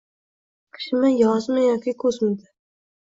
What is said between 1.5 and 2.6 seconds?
yoki kuzimidi–